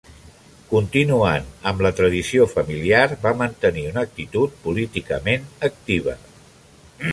Continuant 0.69 1.51
amb 1.71 1.83
la 1.87 1.91
tradició 1.99 2.47
familiar, 2.55 3.03
va 3.27 3.35
mantenir 3.43 3.85
una 3.93 4.07
actitud 4.09 4.59
políticament 4.67 5.49
activa. 5.73 6.19